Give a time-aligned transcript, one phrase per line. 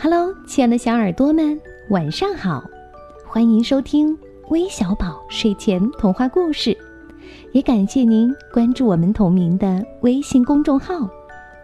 [0.00, 1.60] Hello，亲爱的小耳朵们，
[1.90, 2.62] 晚上好！
[3.26, 4.16] 欢迎收听
[4.48, 6.76] 微小宝睡前童话故事，
[7.50, 11.10] 也感谢您关注我们同名的微信公众号。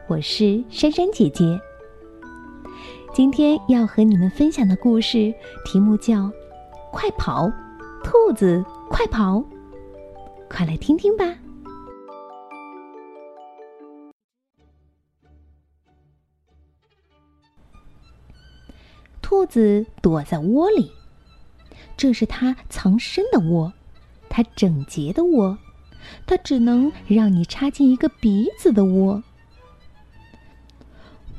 [0.08, 1.44] 我是珊珊姐姐。
[3.14, 5.32] 今天要和你们分享的故事
[5.64, 6.14] 题目叫
[6.90, 7.48] 《快跑，
[8.02, 9.36] 兔子快跑》，
[10.50, 11.24] 快来听听吧。
[19.34, 20.92] 兔子躲在窝里，
[21.96, 23.72] 这是它藏身的窝，
[24.28, 25.58] 它整洁的窝，
[26.24, 29.24] 它只能让你插进一个鼻子的窝。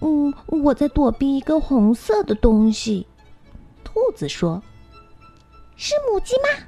[0.01, 3.07] 嗯，我在躲避一个红色的东西。
[3.85, 4.61] 兔子说
[5.77, 6.65] ：“是母鸡吗？”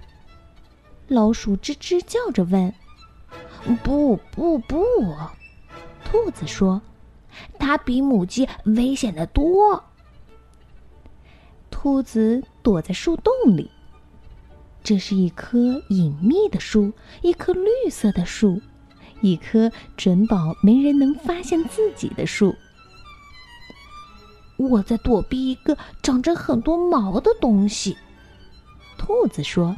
[1.09, 2.73] 老鼠吱吱叫着问
[3.83, 4.85] ：“不不不！”
[6.05, 6.81] 兔子说
[7.59, 9.83] ：“它比母鸡危险的多。”
[11.79, 13.69] 兔子躲在树洞里。
[14.83, 18.59] 这是一棵隐秘的树，一棵绿色的树，
[19.21, 22.55] 一棵准保没人能发现自己的树。
[24.57, 27.95] 我在躲避一个长着很多毛的东西。
[28.97, 29.77] 兔子说：“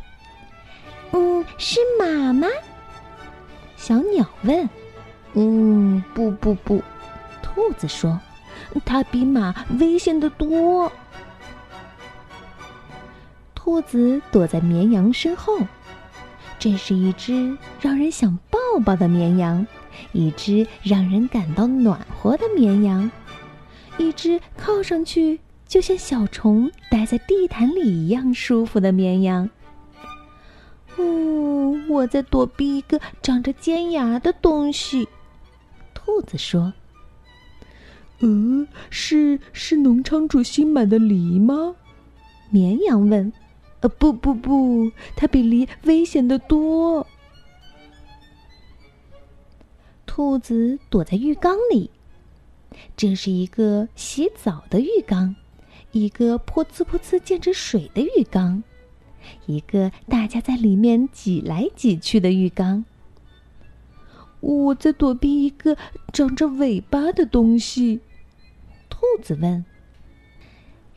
[1.11, 2.47] 嗯，是马吗？”
[3.75, 4.69] 小鸟问。
[5.35, 6.81] “嗯，不不不。”
[7.43, 8.17] 兔子说
[8.85, 10.89] ：“它比马危险的多。”
[13.69, 15.59] 兔子躲在绵羊身后，
[16.57, 19.67] 这是一只让人想抱抱的绵羊，
[20.11, 23.11] 一只让人感到暖和的绵羊，
[23.99, 29.47] 一只靠上去就像小虫待在地毯里一样舒服的绵羊。
[30.97, 35.07] 哦，我在躲避一个长着尖牙的东西。
[35.93, 36.73] 兔子说
[38.17, 41.75] ：“呃，是是农场主新买的梨吗？”
[42.49, 43.31] 绵羊问。
[43.81, 47.07] 呃，不不不，它比梨危险的多。
[50.05, 51.89] 兔子躲在浴缸里，
[52.97, 55.35] 这是一个洗澡的浴缸，
[55.93, 58.61] 一个噗呲噗呲溅着水的浴缸，
[59.45, 62.83] 一个大家在里面挤来挤去的浴缸。
[64.41, 65.77] 我在躲避一个
[66.11, 68.01] 长着尾巴的东西。
[68.89, 69.63] 兔子问：“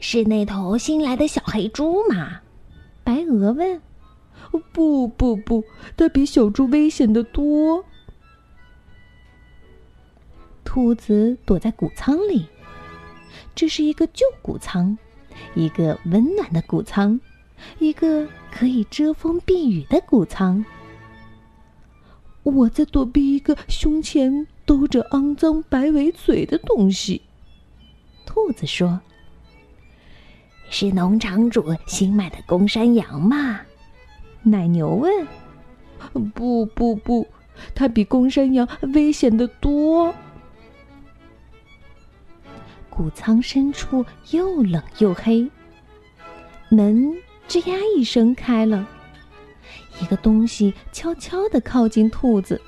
[0.00, 2.40] 是那头新来的小黑猪吗？”
[3.04, 3.80] 白鹅问
[4.72, 5.64] ：“不不不，
[5.96, 7.84] 它比小猪危险的多。”
[10.64, 12.46] 兔子躲在谷仓里，
[13.54, 14.96] 这是一个旧谷仓，
[15.54, 17.20] 一个温暖的谷仓，
[17.78, 20.64] 一个可以遮风避雨的谷仓。
[22.42, 27.22] 我在躲避一个胸前兜着肮脏白尾嘴的东西。
[28.24, 29.00] 兔子说。
[30.72, 33.60] 是农场主新买的公山羊吗？
[34.42, 35.28] 奶牛问。
[36.34, 37.26] 不不不，
[37.74, 40.14] 它比公山羊危险的多。
[42.88, 45.46] 谷仓深处又冷又黑。
[46.70, 47.14] 门
[47.46, 48.88] 吱呀一声开了，
[50.00, 52.58] 一个东西悄悄的靠近兔子。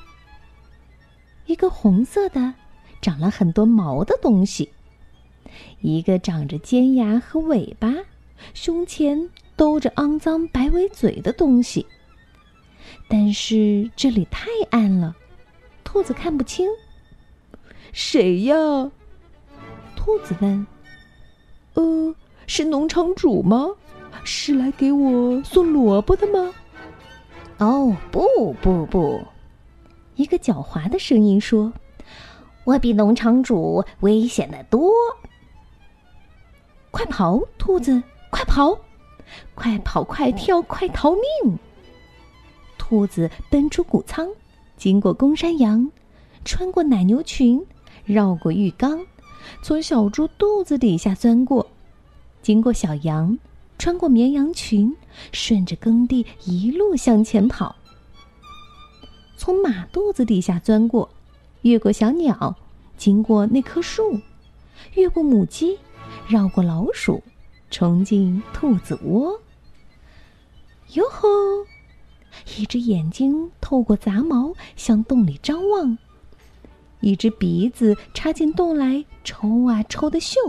[1.46, 2.52] 一个红色的、
[3.00, 4.73] 长了很多毛的东西。
[5.80, 7.94] 一个长着尖牙和尾巴、
[8.54, 11.86] 胸前兜着肮脏白尾嘴的东西，
[13.08, 15.14] 但是这里太暗了，
[15.82, 16.68] 兔子看不清。
[17.92, 18.56] 谁呀？
[19.94, 20.66] 兔子问。
[21.74, 22.14] 呃，
[22.46, 23.68] 是农场主吗？
[24.24, 26.54] 是来给我送萝卜的吗？
[27.58, 29.22] 哦，不不不，
[30.16, 31.72] 一个狡猾的声音说
[32.64, 34.90] ：“我比农场主危险的多。”
[36.94, 38.00] 快跑，兔子！
[38.30, 38.78] 快跑！
[39.56, 40.04] 快跑！
[40.04, 40.62] 快跳！
[40.62, 41.58] 快逃命！
[42.78, 44.28] 兔子奔出谷仓，
[44.76, 45.90] 经过公山羊，
[46.44, 47.60] 穿过奶牛群，
[48.04, 49.04] 绕过浴缸，
[49.60, 51.66] 从小猪肚子底下钻过，
[52.42, 53.36] 经过小羊，
[53.76, 54.96] 穿过绵羊群，
[55.32, 57.74] 顺着耕地一路向前跑，
[59.36, 61.10] 从马肚子底下钻过，
[61.62, 62.54] 越过小鸟，
[62.96, 64.20] 经过那棵树，
[64.94, 65.76] 越过母鸡。
[66.26, 67.22] 绕过老鼠，
[67.70, 69.38] 冲进兔子窝。
[70.94, 71.28] 哟吼！
[72.56, 75.96] 一只眼睛透过杂毛向洞里张望，
[77.00, 80.40] 一只鼻子插进洞来抽啊抽的嗅。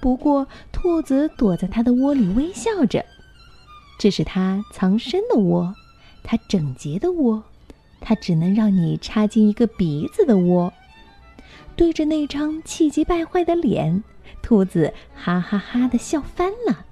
[0.00, 3.04] 不过，兔子躲在它的窝里微笑着，
[3.98, 5.74] 这是它藏身的窝，
[6.22, 7.42] 它整洁的窝，
[8.00, 10.72] 它只能让你插进一个鼻子的窝。
[11.76, 14.02] 对着那张气急败坏的脸，
[14.50, 16.84] 兔子哈哈哈的笑翻了。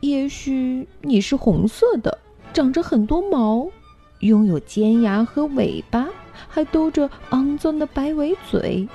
[0.00, 2.16] 也许你是红色的，
[2.54, 3.68] 长着很多毛，
[4.20, 6.08] 拥有尖牙和尾巴，
[6.48, 8.88] 还兜着肮脏的白尾嘴。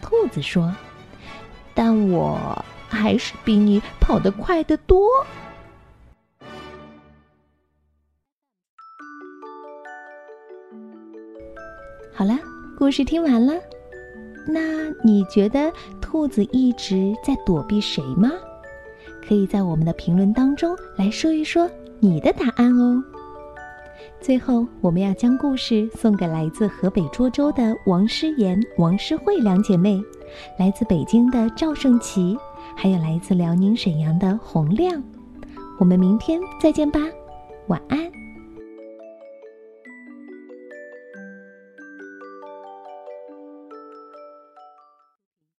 [0.00, 0.72] 兔子说
[1.74, 5.08] ：“但我还是比你跑得快得多。”
[12.14, 12.38] 好了，
[12.78, 13.54] 故事听完了。
[14.46, 15.72] 那你觉得
[16.14, 18.30] 兔子一直在躲避谁吗？
[19.26, 21.68] 可以在我们的评论当中来说一说
[21.98, 23.02] 你的答案哦。
[24.20, 30.00] 最后，我们要将故事送给来自河北涿州的王诗妍、王诗慧两姐妹，
[30.56, 32.38] 来自北京的赵胜奇，
[32.76, 35.02] 还有来自辽宁沈阳的洪亮。
[35.80, 37.00] 我们明天再见吧，
[37.66, 37.98] 晚安。